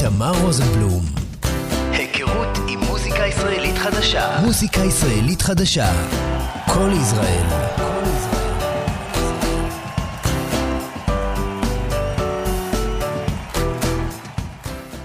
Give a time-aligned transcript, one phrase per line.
[0.00, 1.02] תמר רוזנבלום.
[1.90, 4.40] היכרות עם מוזיקה ישראלית חדשה.
[4.42, 5.92] מוזיקה ישראלית חדשה.
[6.66, 7.89] כל ישראל.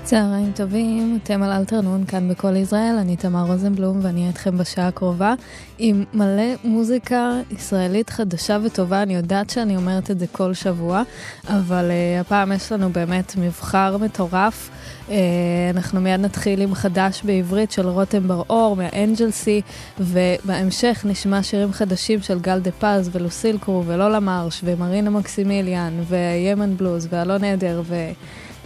[0.05, 4.87] צהריים טובים, אתם על אלתרנון כאן בכל ישראל, אני תמר רוזנבלום ואני אהיה איתכם בשעה
[4.87, 5.33] הקרובה
[5.77, 11.03] עם מלא מוזיקה ישראלית חדשה וטובה, אני יודעת שאני אומרת את זה כל שבוע,
[11.49, 14.69] אבל uh, הפעם יש לנו באמת מבחר מטורף.
[15.07, 15.11] Uh,
[15.69, 19.61] אנחנו מיד נתחיל עם חדש בעברית של רותם בר-אור מהאנג'ל סי,
[19.99, 26.77] ובהמשך נשמע שירים חדשים של גל דה פז ולוסיל קרו ולולה מרש ומרינה מקסימיליאן וימן
[26.77, 27.95] בלוז ואלון עדר ו...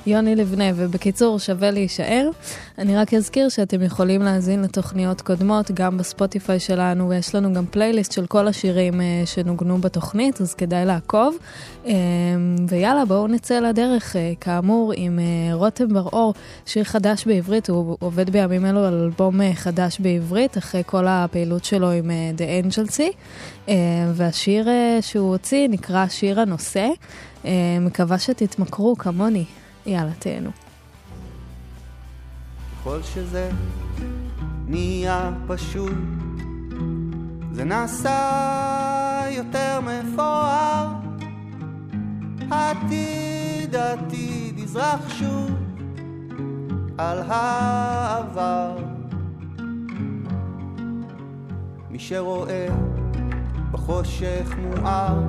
[0.05, 2.29] יוני לבנה, ובקיצור, שווה להישאר.
[2.77, 8.11] אני רק אזכיר שאתם יכולים להאזין לתוכניות קודמות, גם בספוטיפיי שלנו, ויש לנו גם פלייליסט
[8.11, 11.37] של כל השירים uh, שנוגנו בתוכנית, אז כדאי לעקוב.
[11.85, 11.89] Uh,
[12.69, 16.33] ויאללה, בואו נצא לדרך, uh, כאמור, עם uh, רותם בר-אור,
[16.65, 21.65] שיר חדש בעברית, הוא עובד בימים אלו על אלבום uh, חדש בעברית, אחרי כל הפעילות
[21.65, 23.13] שלו עם uh, The Angelcy,
[23.65, 23.69] uh,
[24.13, 26.87] והשיר uh, שהוא הוציא נקרא שיר הנושא.
[27.43, 27.47] Uh,
[27.81, 29.45] מקווה שתתמכרו כמוני.
[29.89, 30.49] יאללה, תהנו.
[32.81, 33.51] ככל שזה
[34.67, 35.97] נהיה פשוט,
[37.51, 40.87] זה נעשה יותר מפואר.
[42.51, 45.51] עתיד עתיד יזרח שוב
[46.97, 48.77] על העבר.
[51.89, 52.67] מי שרואה
[53.71, 55.19] בחושך מואר,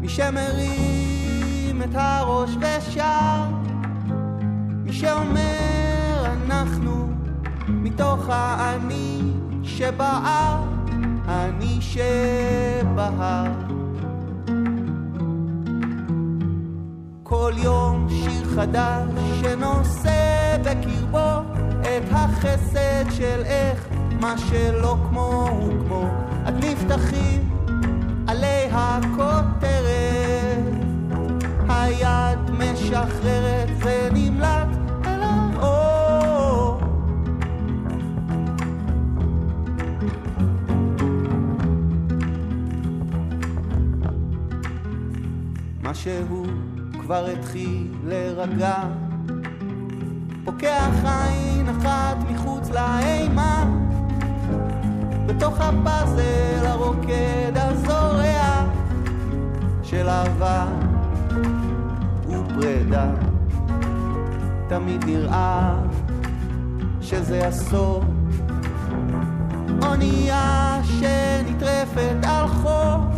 [0.00, 1.09] מי שמרים
[1.84, 3.44] את הראש ושר,
[4.68, 7.10] מי שאומר אנחנו
[7.68, 9.20] מתוך האני
[9.62, 10.64] שבער,
[11.28, 13.46] אני שבהר.
[17.22, 19.08] כל יום שיר חדש
[19.40, 23.88] שנושא בקרבו את החסד של איך
[24.20, 26.04] מה שלא כמו הוא כמו.
[26.44, 27.48] עד נפתחים
[28.26, 30.09] עלי הכותרת,
[31.80, 34.68] היד משחררת ונמלט
[35.04, 36.80] אל האור.
[45.82, 46.44] משהו
[47.00, 48.82] כבר התחיל להירגע,
[50.44, 53.64] פוקח עין אחת מחוץ לאימה,
[55.26, 58.64] בתוך הפאזל הרוקד הזורע
[59.82, 60.89] של אהבה
[62.60, 63.10] ופרידה.
[64.68, 65.76] תמיד נראה
[67.00, 68.04] שזה הסוף,
[69.82, 73.14] אונייה שנטרפת על חוף,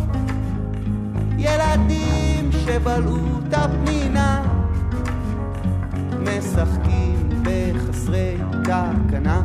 [1.37, 3.17] ילדים שבלעו
[3.47, 4.41] את הפנינה,
[6.19, 9.41] משחקים בחסרי תקנה.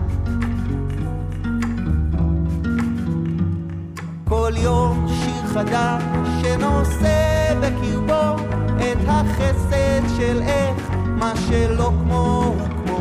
[4.24, 6.02] כל יום שיר חדש
[6.42, 8.42] שנושא בקרבו
[8.76, 12.98] את החסד של איך מה שלא כמו הוא כמו.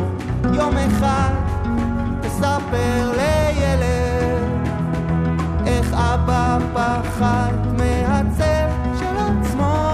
[0.54, 1.32] יום אחד
[2.20, 4.68] תספר לילד
[5.66, 9.88] איך אבא פחד מהצל של עצמו.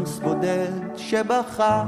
[0.00, 1.84] אוקיינוס בודד שבכה,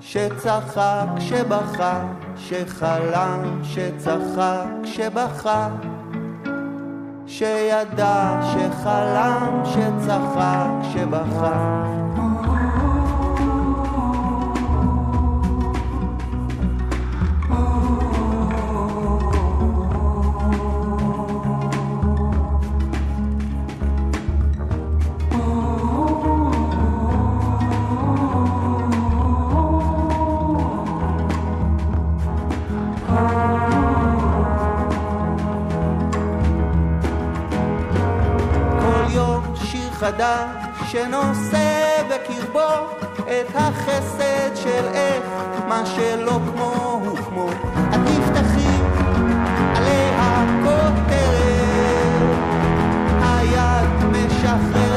[0.00, 2.02] שצחק, שבכה,
[2.36, 5.68] שחלם, שצחק, שבכה,
[7.26, 11.84] שידע, שחלם, שצחק, שבכה.
[40.00, 40.48] חדש
[40.88, 45.22] שנושא בקרבו את החסד של איך
[45.68, 47.48] מה שלא כמו הוא כמו.
[47.50, 48.76] את תפתחי
[49.74, 51.20] עלי הכותרת,
[53.22, 54.89] היד משחררת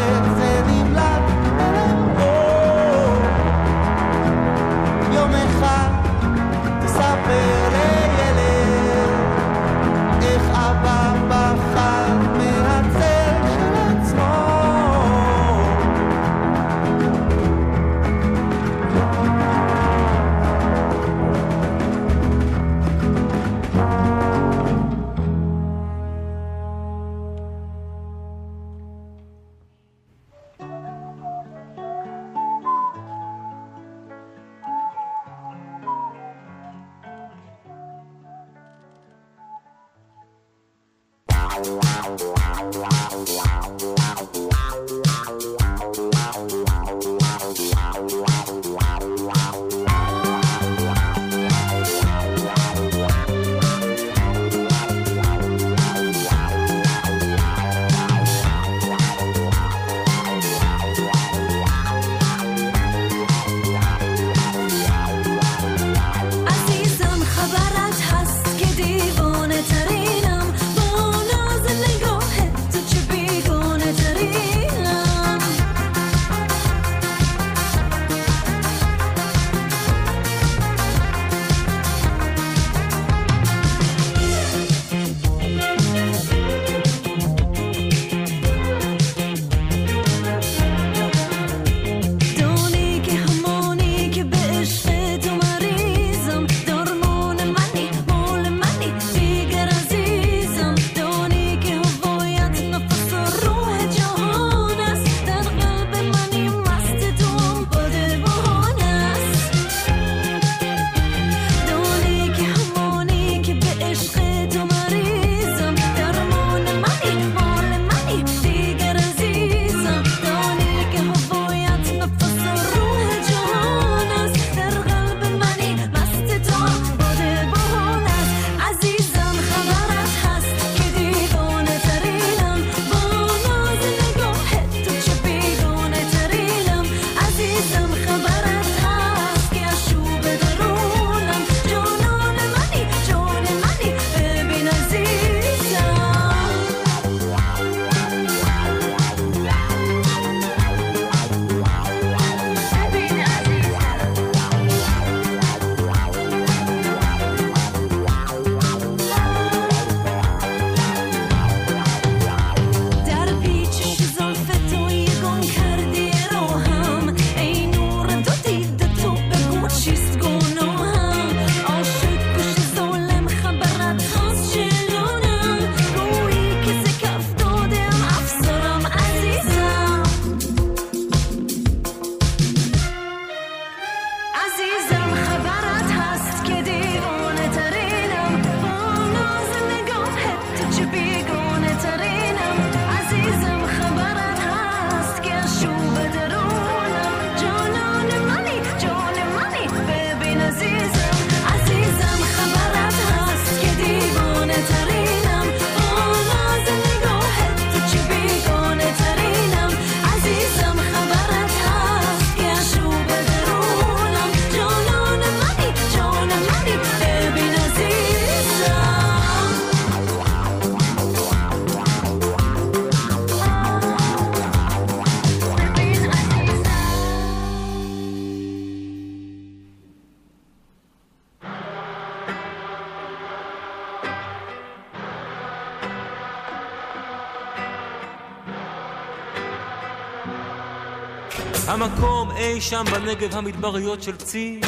[242.70, 244.60] שם בנגב המדבריות של צי.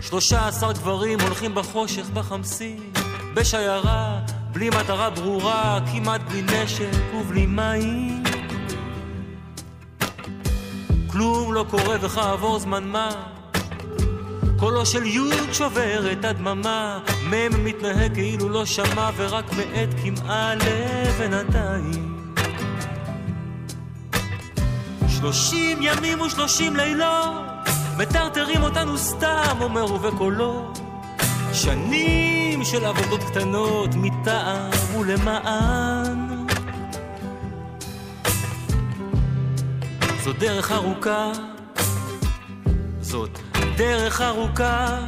[0.00, 2.76] שלושה עשר גברים הולכים בחושך בחמסי.
[3.34, 4.20] בשיירה,
[4.52, 8.22] בלי מטרה ברורה, כמעט בלי נשק ובלי מים.
[11.10, 13.10] כלום לא קורה וכעבור זמן מה.
[14.58, 17.00] קולו של יוד שובר את הדממה.
[17.30, 22.21] מ' מתנהג כאילו לא שמע ורק מאט כמעה לבינתיים
[25.22, 27.42] שלושים ימים ושלושים לילות,
[27.98, 30.72] מטרטרים אותנו סתם, אומר ובקולו.
[31.52, 36.46] שנים של עבודות קטנות, מטעם ולמען.
[40.24, 41.32] זו דרך ארוכה,
[43.00, 43.38] זאת
[43.76, 44.98] דרך ארוכה,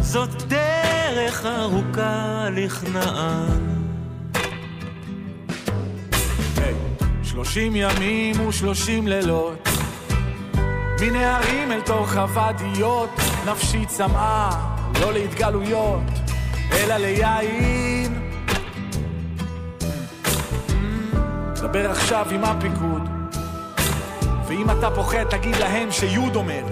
[0.00, 3.77] זאת דרך ארוכה לכנען.
[7.38, 9.68] שלושים ימים ושלושים לילות.
[11.00, 13.10] מנהרים אל תוך הוואדיות
[13.46, 14.50] נפשי צמאה
[15.00, 16.02] לא להתגלויות
[16.72, 18.30] אלא ליין.
[21.54, 23.08] דבר עכשיו עם הפיקוד
[24.46, 26.62] ואם אתה פוחד תגיד להם שיוד אומר.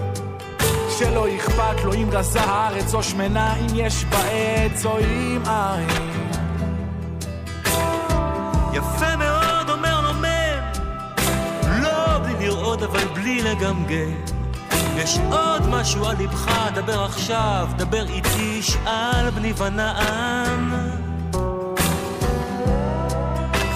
[0.89, 6.16] שלא אכפת לו אם רזה הארץ או שמנה אם יש בה עץ או אם אין
[13.41, 14.37] לגמגם.
[14.95, 20.73] יש עוד משהו על ליבך, דבר עכשיו, דבר איתי, שאל בני ונען.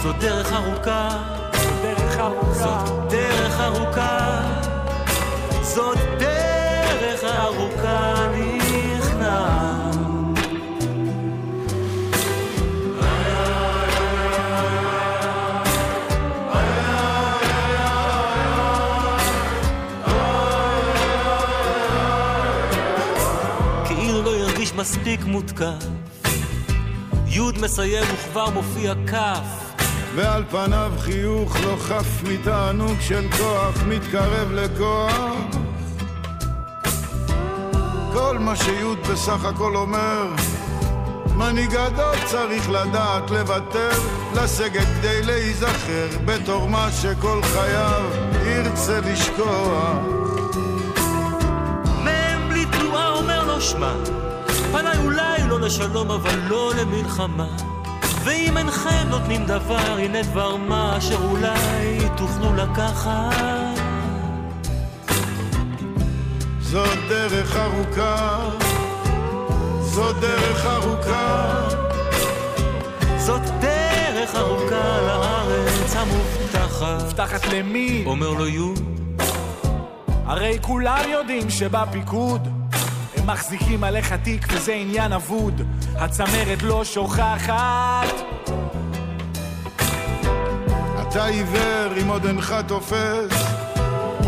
[0.04, 1.10] זאת דרך ארוכה,
[1.82, 4.42] דרך ארוכה, זאת דרך ארוכה,
[5.62, 9.71] זאת דרך ארוכה נכנע.
[24.82, 25.86] מספיק מותקף,
[27.28, 29.14] י' מסיים וכבר מופיע כ'.
[30.16, 35.16] ועל פניו חיוך לא חף מתענוג של כוח מתקרב לכוח.
[38.14, 40.28] כל מה שיוד בסך הכל אומר
[41.36, 43.92] מנהיג גדול צריך לדעת לוותר
[44.36, 48.10] לסגת כדי להיזכר בתור מה שכל חייו
[48.46, 49.98] ירצה לשכוח.
[52.04, 53.94] מ"ם בלי תנועה אומר לו שמע,
[55.72, 57.48] לשלום אבל לא למלחמה.
[58.24, 63.80] ואם אינכם נותנים דבר, הנה דבר מה שאולי תוכלו לקחת.
[66.62, 68.40] זאת דרך ארוכה,
[69.82, 71.68] זאת דרך ארוכה,
[73.18, 77.02] זאת דרך ארוכה לארץ המובטחת.
[77.04, 78.04] מובטחת למי?
[78.06, 78.74] אומר לו יו,
[80.26, 82.61] הרי כולם יודעים שבפיקוד
[83.26, 85.62] מחזיקים עליך תיק וזה עניין אבוד
[85.96, 88.14] הצמרת לא שוכחת
[91.12, 93.44] אתה עיוור אם עוד אינך תופס,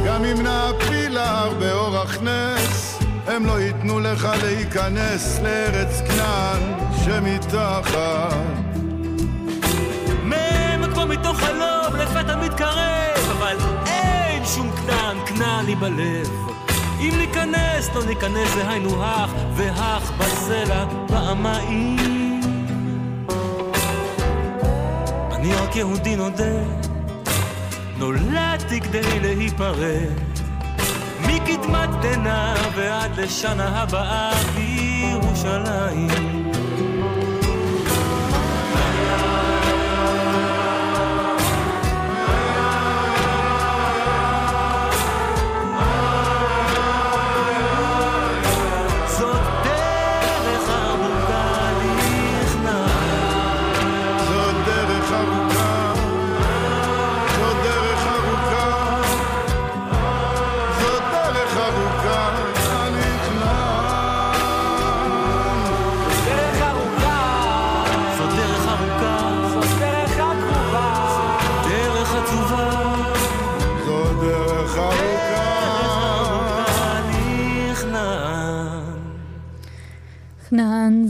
[0.06, 6.62] גם אם נעפיל להר באורח נס, הם לא ייתנו לך להיכנס לארץ כנען
[7.06, 8.34] שמתחת.
[10.24, 16.52] מ"ם כמו מתוך חלום לפתע מתקרב, אבל אין שום כנען, כנען לי בלב.
[17.03, 22.41] אם ניכנס, לא ניכנס, זה היינו הך, והך בסלע פעמיים.
[25.31, 26.63] אני רק יהודי נודה,
[27.98, 30.33] נולדתי כדי להיפרד.
[31.19, 36.43] מקדמת דנא ועד לשנה הבאה בירושלים.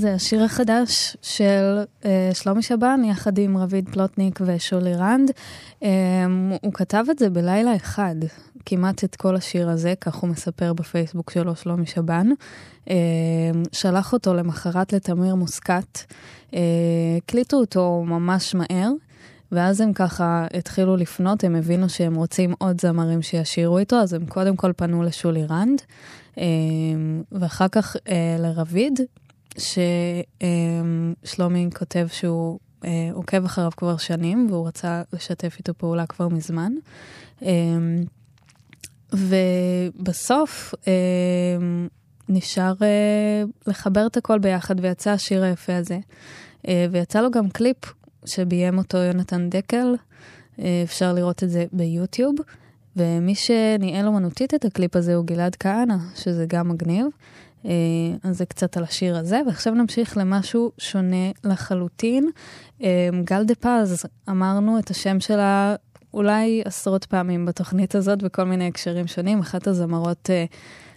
[0.03, 5.31] זה השיר החדש של uh, שלומי שבן, יחד עם רביד פלוטניק ושולי רנד.
[5.79, 5.85] Um,
[6.61, 8.15] הוא כתב את זה בלילה אחד,
[8.65, 12.27] כמעט את כל השיר הזה, כך הוא מספר בפייסבוק שלו, שלומי שבן.
[12.85, 12.89] Um,
[13.71, 15.99] שלח אותו למחרת לתמיר מוסקת,
[16.51, 16.55] uh,
[17.17, 18.91] הקליטו אותו ממש מהר.
[19.51, 24.25] ואז הם ככה התחילו לפנות, הם הבינו שהם רוצים עוד זמרים שישירו איתו, אז הם
[24.25, 25.81] קודם כל פנו לשולי רנד,
[27.31, 27.95] ואחר כך
[28.39, 28.99] לרביד,
[31.23, 36.73] ששלומי כותב שהוא אה, עוקב אחריו כבר שנים, והוא רצה לשתף איתו פעולה כבר מזמן.
[37.43, 37.49] אה,
[39.13, 40.93] ובסוף אה,
[42.29, 45.99] נשאר אה, לחבר את הכל ביחד, ויצא השיר היפה הזה.
[46.67, 47.77] אה, ויצא לו גם קליפ
[48.25, 49.95] שביים אותו יונתן דקל,
[50.83, 52.35] אפשר לראות את זה ביוטיוב.
[52.95, 57.05] ומי שניהל אומנותית את הקליפ הזה הוא גלעד כהנא, שזה גם מגניב.
[57.65, 57.71] אה,
[58.23, 62.29] אז זה קצת על השיר הזה, ועכשיו נמשיך למשהו שונה לחלוטין.
[62.83, 65.75] אה, גל דה פז, אמרנו את השם שלה
[66.13, 70.45] אולי עשרות פעמים בתוכנית הזאת בכל מיני הקשרים שונים, אחת הזמרות אה,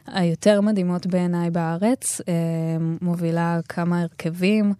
[0.07, 2.21] היותר מדהימות בעיניי בארץ,
[3.01, 4.73] מובילה כמה הרכבים,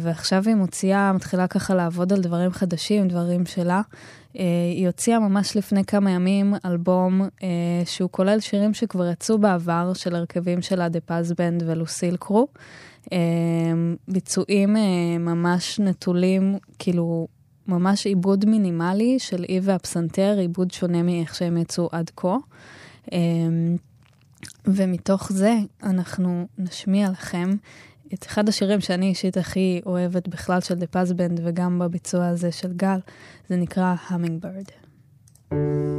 [0.00, 3.82] ועכשיו היא מוציאה, מתחילה ככה לעבוד על דברים חדשים, דברים שלה.
[4.38, 7.48] אה, היא הוציאה ממש לפני כמה ימים אלבום אה,
[7.84, 12.48] שהוא כולל שירים שכבר יצאו בעבר, של הרכבים שלה, The Paz Band ו Lucille Crew.
[13.12, 13.18] אה,
[14.08, 14.76] ביצועים
[15.20, 17.28] ממש נטולים, כאילו,
[17.68, 22.36] ממש עיבוד מינימלי של היא והפסנתר, עיבוד שונה מאיך שהם יצאו עד כה.
[24.64, 27.56] ומתוך זה אנחנו נשמיע לכם
[28.14, 32.52] את אחד השירים שאני אישית הכי אוהבת בכלל של The Paz Band וגם בביצוע הזה
[32.52, 32.98] של גל,
[33.48, 34.64] זה נקרא המינגברד.
[35.52, 35.95] אה,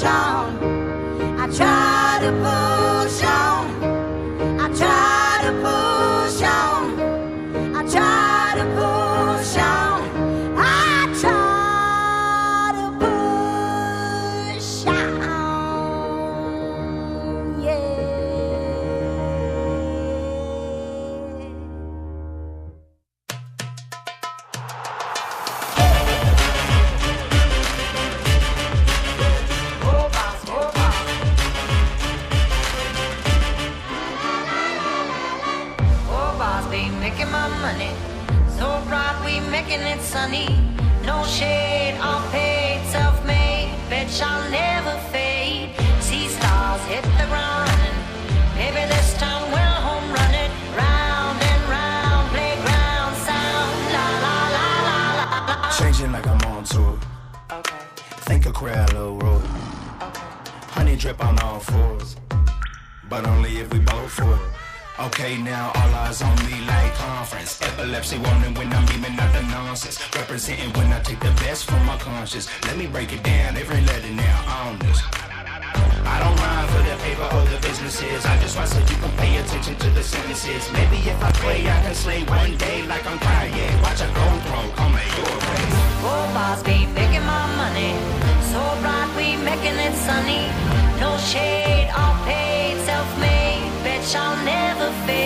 [0.00, 0.27] shine.
[61.08, 62.16] trip on all fours,
[63.08, 64.40] but only if we both for it.
[65.06, 67.62] Okay, now all eyes on me like conference.
[67.62, 69.96] Epilepsy warning when I'm beaming out the nonsense.
[70.14, 72.46] Representing when I take the best from my conscience.
[72.66, 75.00] Let me break it down, every letter now on this.
[76.12, 78.26] I don't mind for the paper or the businesses.
[78.26, 80.70] I just want so you can pay attention to the sentences.
[80.72, 83.68] Maybe if I play, I can slay one day like I'm Kanye.
[83.80, 85.62] Watch a gold throw coming your way.
[86.04, 87.96] Four bars be making my money.
[88.52, 93.70] So bright, we making it sunny no shade, all paid, self made.
[93.84, 95.17] Bitch, I'll never fail.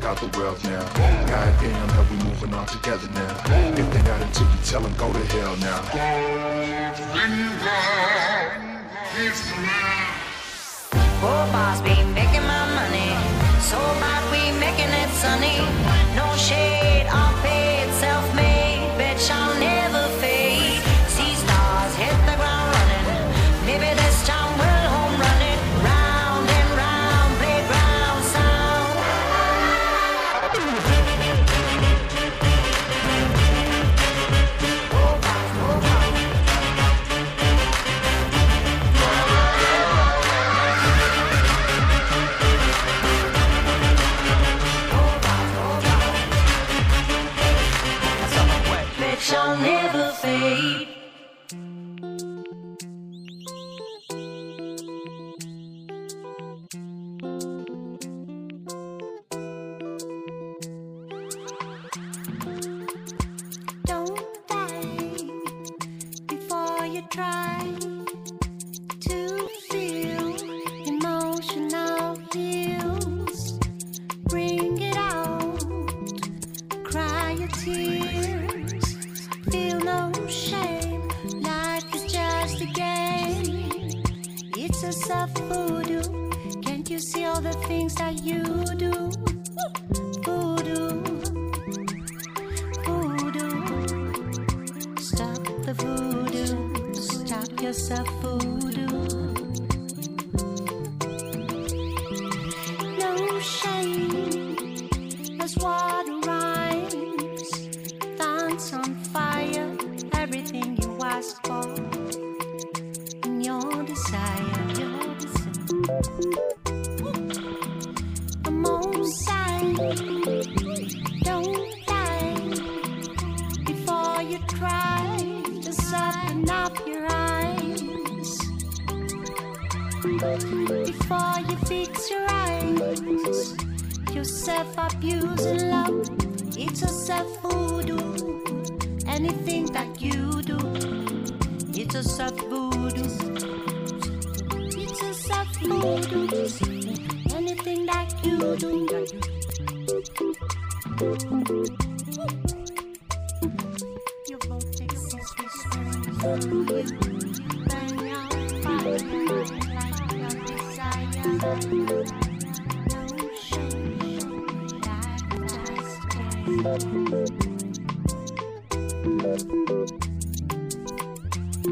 [0.00, 0.97] got the wealth now.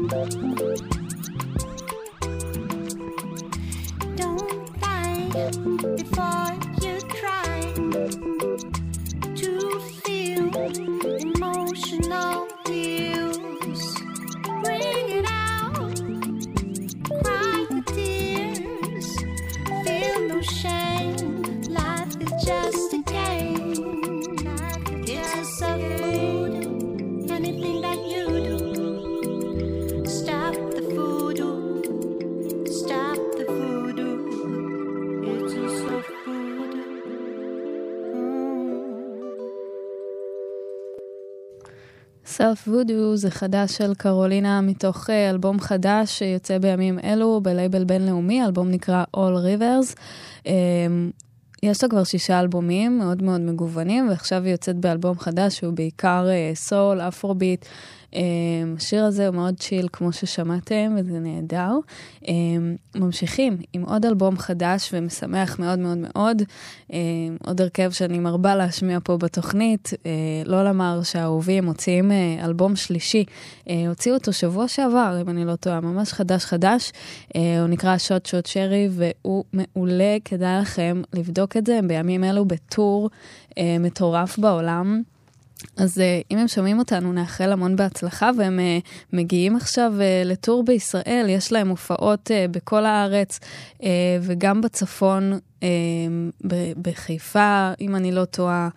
[0.07, 0.39] Don't
[4.79, 5.27] die
[5.97, 6.66] before.
[42.47, 48.45] Self וודו זה חדש של קרולינה מתוך אה, אלבום חדש שיוצא בימים אלו בלייבל בינלאומי,
[48.45, 49.95] אלבום נקרא All Rivers.
[50.45, 51.11] אמ,
[51.63, 56.25] יש לה כבר שישה אלבומים מאוד מאוד מגוונים, ועכשיו היא יוצאת באלבום חדש שהוא בעיקר
[56.29, 57.65] אה, סול, אפרוביט,
[58.77, 61.71] השיר הזה הוא מאוד צ'יל, כמו ששמעתם, וזה נהדר.
[62.27, 62.33] אה,
[62.95, 66.41] ממשיכים עם עוד אלבום חדש ומשמח מאוד מאוד מאוד.
[66.93, 66.99] אה,
[67.45, 70.11] עוד הרכב שאני מרבה להשמיע פה בתוכנית, אה,
[70.45, 73.25] לא למר שהאהובים מוציאים אה, אלבום שלישי.
[73.69, 76.91] אה, הוציאו אותו שבוע שעבר, אם אני לא טועה, ממש חדש חדש.
[77.35, 81.77] הוא נקרא שוט שוט שרי, והוא מעולה, כדאי לכם לבדוק את זה.
[81.77, 83.09] הם בימים אלו בטור
[83.79, 85.01] מטורף בעולם.
[85.77, 90.65] אז uh, אם הם שומעים אותנו, נאחל המון בהצלחה, והם uh, מגיעים עכשיו uh, לטור
[90.65, 93.39] בישראל, יש להם הופעות בכל הארץ
[94.21, 95.39] וגם בצפון,
[96.81, 98.69] בחיפה, אם אני לא טועה,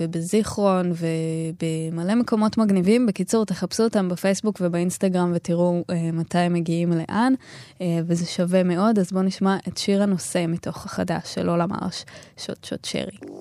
[0.00, 3.06] ובזיכרון, ובמלא מקומות מגניבים.
[3.06, 7.32] בקיצור, תחפשו אותם בפייסבוק ובאינסטגרם ותראו מתי הם מגיעים לאן,
[8.06, 8.98] וזה שווה מאוד.
[8.98, 12.04] אז בואו נשמע את שיר הנושא מתוך החדש של אולה מרש,
[12.36, 13.35] שוט שוט שרי.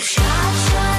[0.00, 0.91] so up.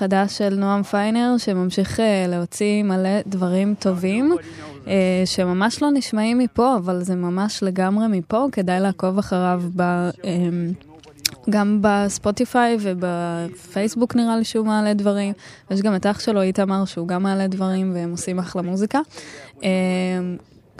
[0.00, 4.36] חדש של נועם פיינר, שממשיך אה, להוציא מלא דברים טובים,
[4.86, 9.80] אה, שממש לא נשמעים מפה, אבל זה ממש לגמרי מפה, כדאי לעקוב אחריו ב...
[9.82, 10.10] אה,
[11.50, 15.32] גם בספוטיפיי ובפייסבוק נראה לי שהוא מעלה דברים.
[15.70, 19.00] יש גם את אח שלו, איתמר, שהוא גם מעלה דברים, והם עושים אחלה מוזיקה.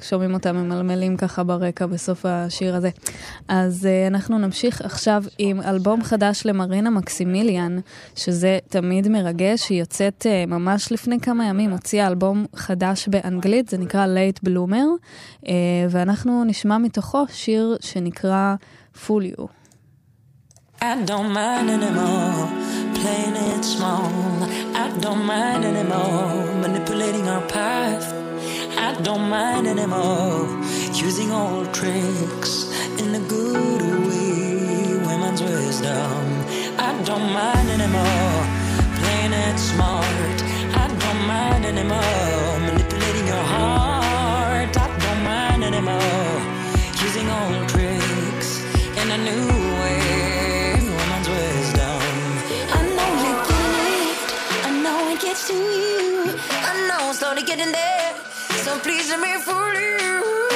[0.03, 2.91] שומעים אותם ממלמלים ככה ברקע בסוף השיר הזה.
[3.49, 7.79] אז uh, אנחנו נמשיך עכשיו עם אלבום חדש למרינה מקסימיליאן,
[8.17, 13.79] שזה תמיד מרגש, היא יוצאת uh, ממש לפני כמה ימים, הוציאה אלבום חדש באנגלית, זה
[13.79, 15.05] נקרא Late Bloomer,
[15.43, 15.47] uh,
[15.91, 18.55] ואנחנו נשמע מתוכו שיר שנקרא
[18.95, 19.47] Fool You.
[20.83, 22.49] I don't mind anymore
[22.95, 24.11] playing it small.
[24.75, 28.30] I don't mind anymore manipulating our path.
[29.11, 30.47] I don't mind anymore
[30.95, 34.95] using old tricks in a good way.
[35.05, 36.23] Women's wisdom.
[36.79, 38.39] I don't mind anymore
[39.01, 40.39] playing it smart.
[40.83, 44.77] I don't mind anymore manipulating your heart.
[44.79, 46.37] I don't mind anymore
[47.03, 48.63] using old tricks
[48.95, 49.49] in a new
[49.81, 50.75] way.
[50.99, 52.01] Women's wisdom.
[52.79, 54.19] I know you're getting it.
[54.67, 56.39] I know it gets to you.
[56.63, 58.30] I know I'm slowly getting there.
[58.65, 60.50] So please let me fool you.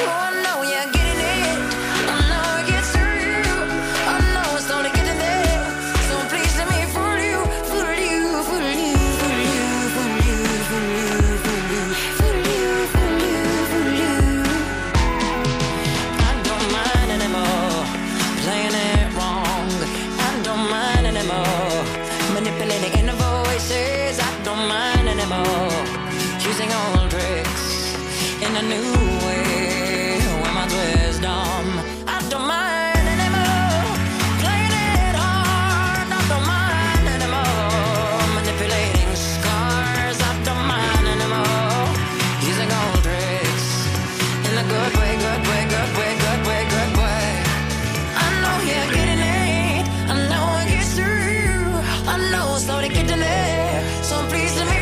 [52.59, 54.03] slow to get to me.
[54.03, 54.74] So please let me.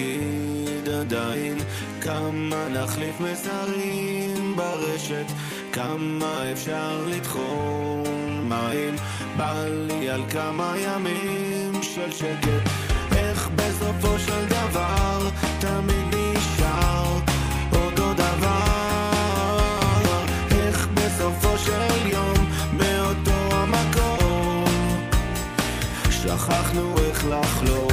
[0.00, 1.58] להגיד עדיין?
[2.00, 5.24] כמה נחליף מסרים ברשת?
[5.72, 8.94] כמה אפשר לתחום מים?
[9.36, 12.70] בא לי על כמה ימים של שקט
[13.16, 15.28] איך בסופו של דבר
[15.58, 17.18] תמיד נשאר
[17.72, 19.58] אותו דבר
[20.50, 24.64] איך בסופו של יום באותו המקום
[26.10, 27.89] שכחנו איך לחלום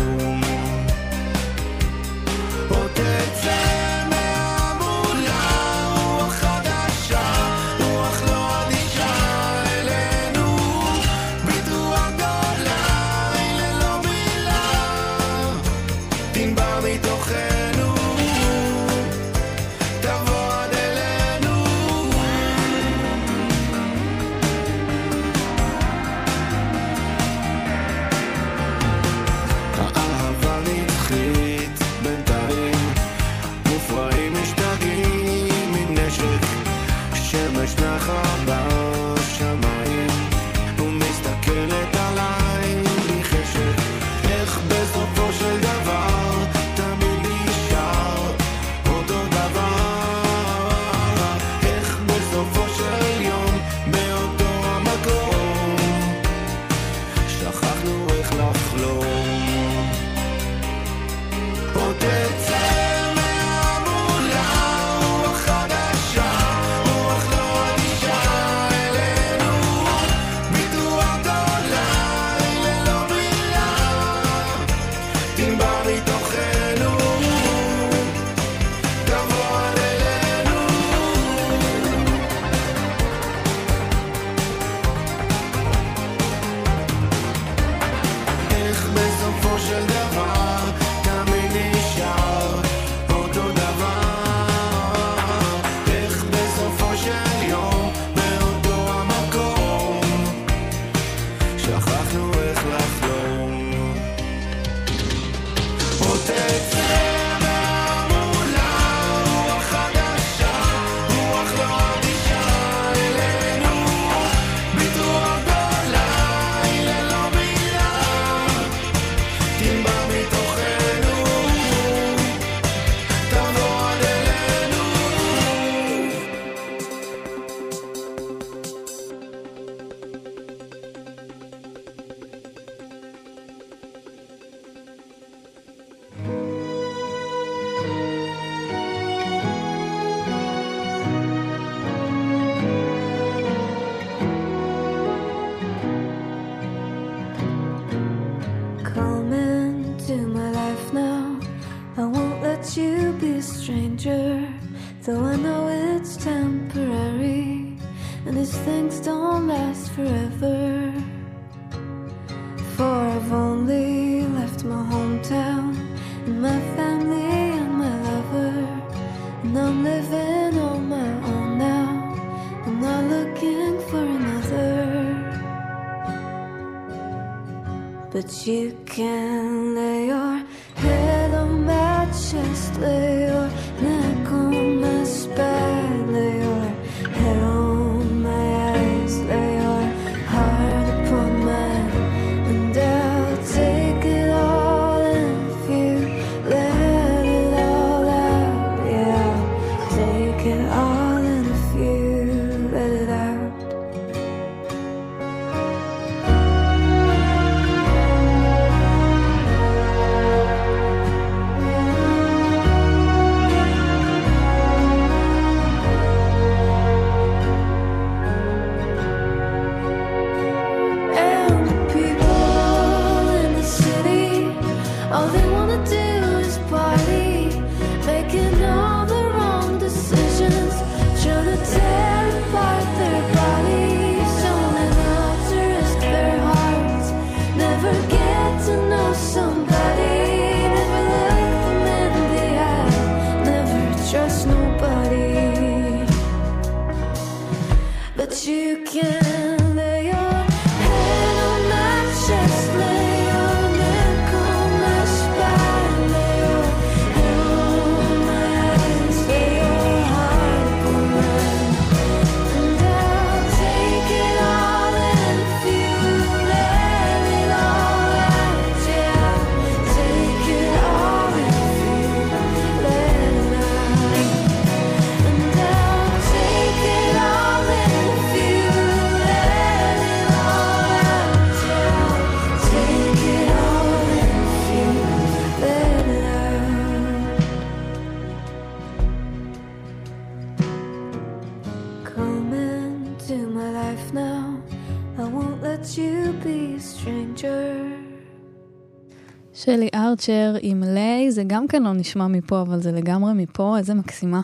[300.10, 304.42] ארצ'ר עם ליי, זה גם כן לא נשמע מפה, אבל זה לגמרי מפה, איזה מקסימה.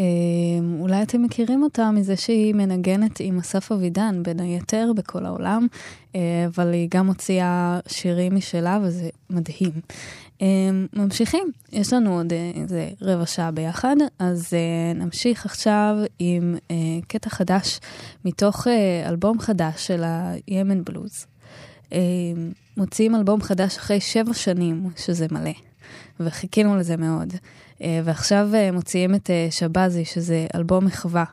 [0.00, 0.04] אה,
[0.80, 5.66] אולי אתם מכירים אותה מזה שהיא מנגנת עם אסף אבידן, בין היתר, בכל העולם,
[6.14, 9.72] אה, אבל היא גם הוציאה שירים משלה, וזה מדהים.
[10.42, 10.46] אה,
[10.92, 16.76] ממשיכים, יש לנו עוד אה, איזה רבע שעה ביחד, אז אה, נמשיך עכשיו עם אה,
[17.08, 17.80] קטע חדש
[18.24, 18.66] מתוך
[19.06, 20.02] אלבום חדש של
[20.46, 21.26] הימן בלוז.
[21.90, 21.92] Um,
[22.78, 25.50] מוציאים אלבום חדש אחרי שבע שנים, שזה מלא,
[26.20, 27.32] וחיכינו לזה מאוד.
[27.82, 31.24] אה, ועכשיו אה, מוציאים את אה, שבזי, שזה אלבום מחווה.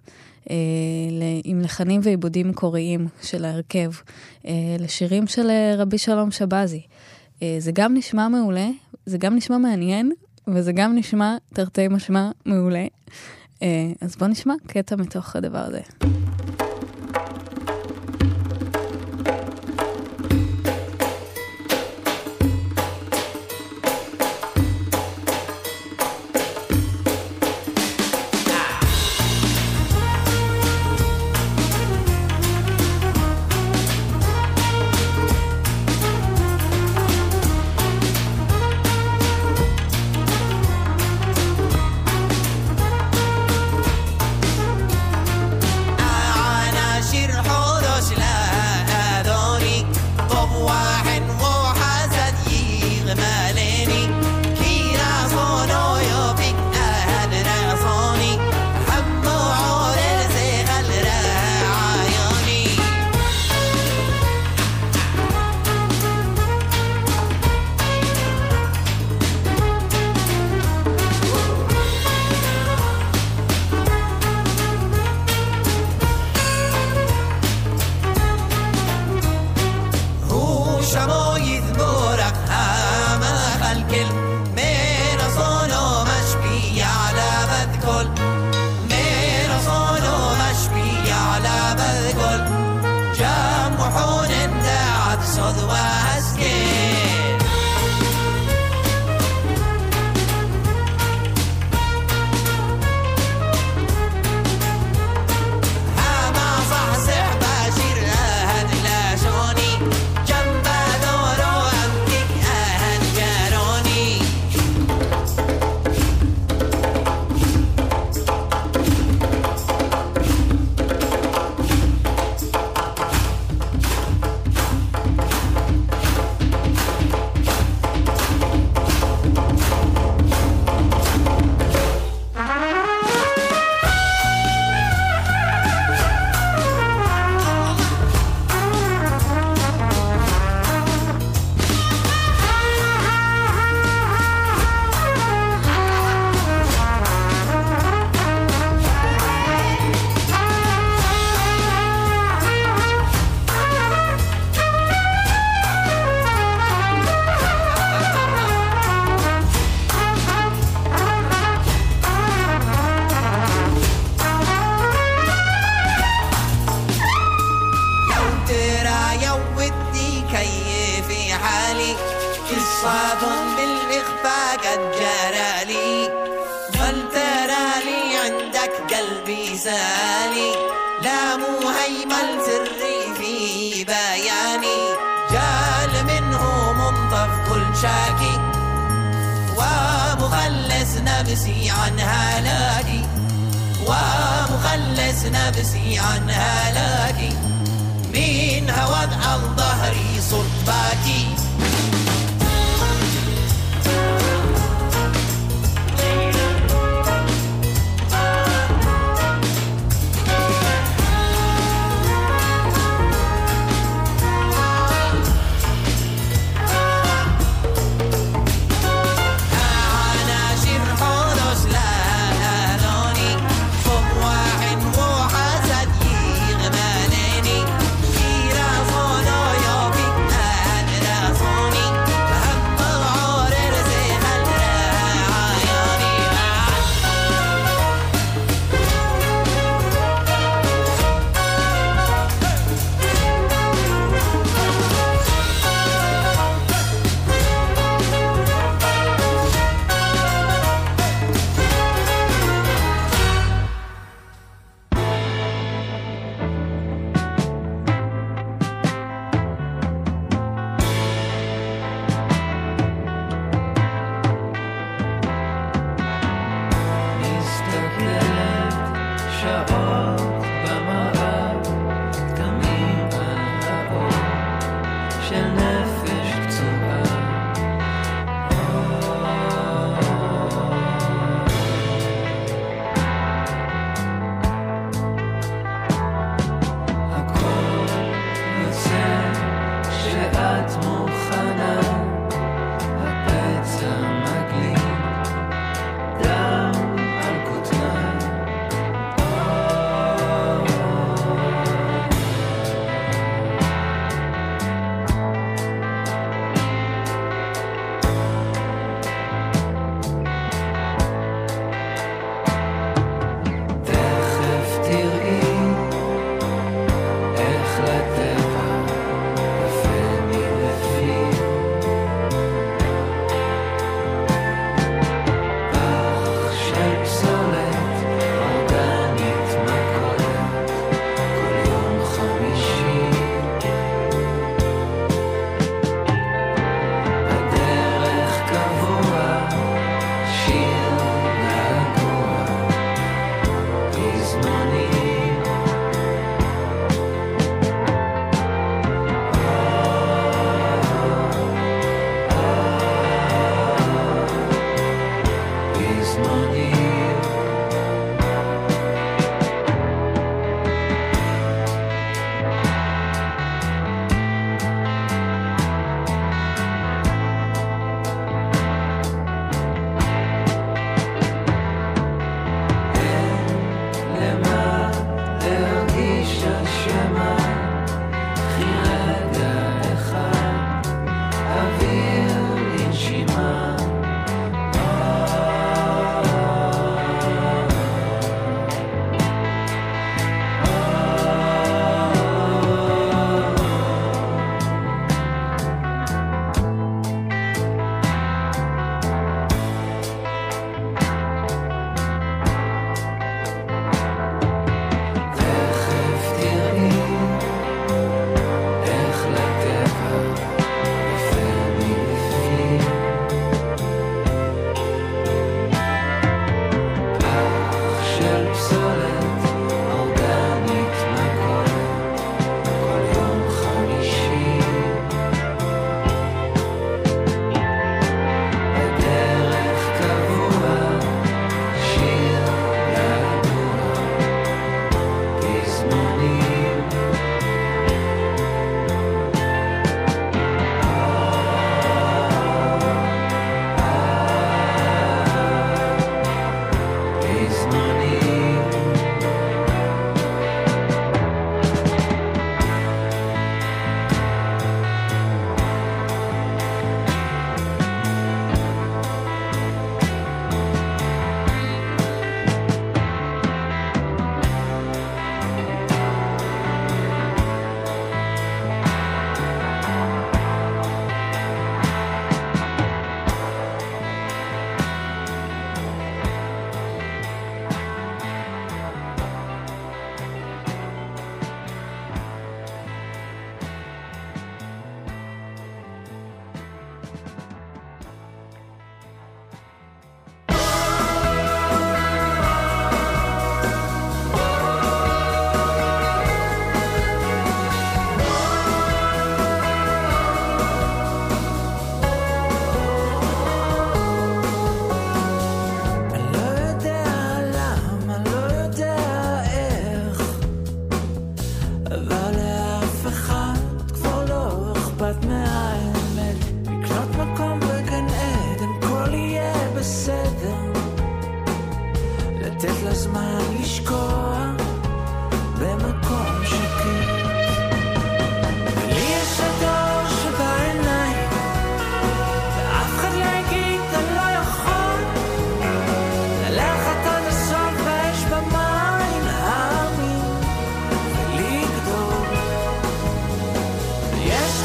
[1.43, 3.91] עם לחנים ועיבודים קוריים של ההרכב,
[4.79, 6.81] לשירים של רבי שלום שבזי.
[7.41, 8.67] זה גם נשמע מעולה,
[9.05, 10.11] זה גם נשמע מעניין,
[10.47, 12.85] וזה גם נשמע תרתי משמע מעולה.
[14.01, 15.81] אז בוא נשמע קטע מתוך הדבר הזה.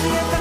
[0.02, 0.39] Let's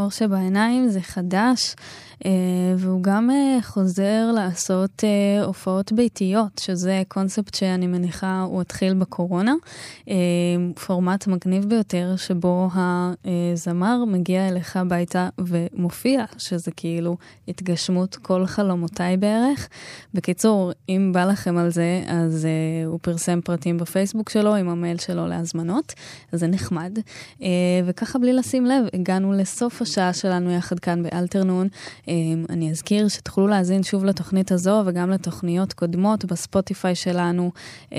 [0.00, 1.74] האור שבעיניים, זה חדש.
[2.26, 2.30] אה,
[2.76, 9.54] והוא גם אה, חוזר לעשות אה, הופעות ביתיות, שזה קונספט שאני מניחה הוא התחיל בקורונה.
[10.86, 17.16] פורמט מגניב ביותר, שבו הזמר מגיע אליך הביתה ומופיע, שזה כאילו
[17.48, 19.68] התגשמות כל חלומותיי בערך.
[20.14, 22.46] בקיצור, אם בא לכם על זה, אז
[22.86, 25.94] הוא פרסם פרטים בפייסבוק שלו עם המייל שלו להזמנות,
[26.32, 26.98] אז זה נחמד.
[27.84, 31.68] וככה בלי לשים לב, הגענו לסוף השעה שלנו יחד כאן באלתרנון.
[32.08, 32.09] אמ,
[32.50, 37.50] אני אזכיר שתוכלו להאזין שוב לתוכנית הזו וגם לתוכניות קודמות בספוטיפיי שלנו
[37.92, 37.98] אה,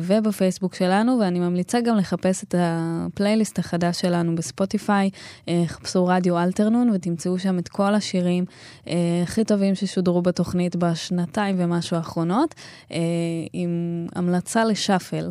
[0.00, 5.10] ובפייסבוק שלנו, ואני ממליצה גם לחפש את הפלייליסט החדש שלנו בספוטיפיי,
[5.48, 8.44] אה, חפשו רדיו אלתרנון ותמצאו שם את כל השירים
[8.88, 12.54] אה, הכי טובים ששודרו בתוכנית בשנתיים ומשהו האחרונות,
[13.52, 15.30] עם המלצה לשאפל.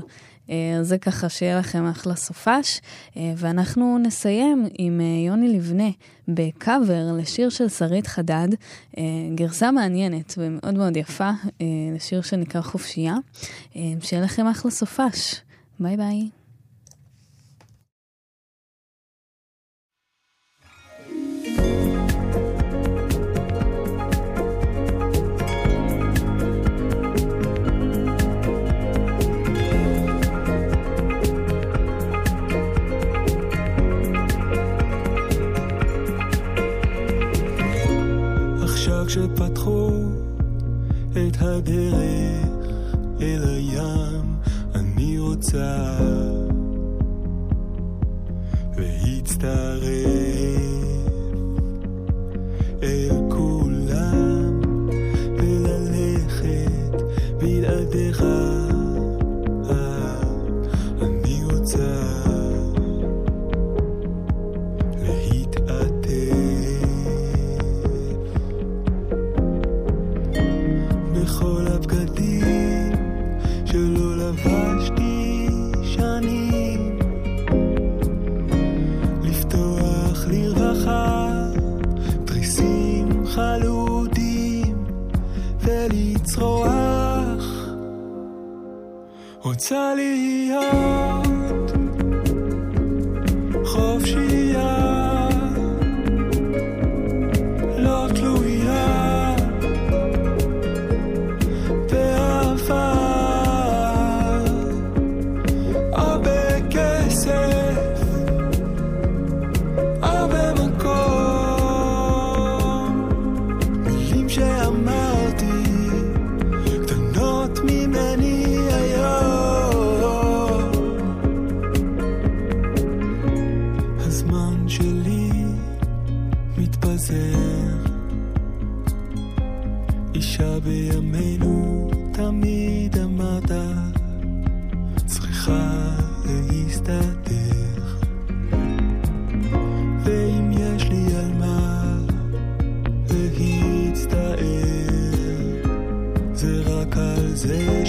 [0.50, 2.82] אה, זה ככה שיהיה לכם אחלה סופש.
[3.18, 5.90] אה, ואנחנו נסיים עם אה, יוני לבנה
[6.28, 8.48] בקאבר לשיר של שרית חדד,
[9.36, 11.30] גרסה מעניינת ומאוד מאוד יפה,
[11.96, 13.16] לשיר שנקרא חופשייה.
[14.02, 15.36] שיהיה לכם אחלה סופש.
[15.80, 16.39] ביי ביי.
[39.10, 39.90] כשפתחו
[41.12, 42.48] את הדרך
[43.22, 44.36] אל הים,
[44.76, 46.00] אני רוצה
[48.78, 50.39] להצטרף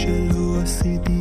[0.07, 1.20] me many